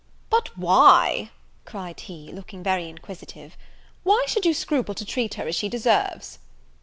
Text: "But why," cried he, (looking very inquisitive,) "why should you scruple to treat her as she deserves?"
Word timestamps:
"But 0.31 0.57
why," 0.57 1.29
cried 1.63 1.99
he, 1.99 2.31
(looking 2.31 2.63
very 2.63 2.89
inquisitive,) 2.89 3.55
"why 4.01 4.25
should 4.27 4.47
you 4.47 4.53
scruple 4.55 4.95
to 4.95 5.05
treat 5.05 5.35
her 5.35 5.47
as 5.47 5.55
she 5.55 5.69
deserves?" 5.69 6.39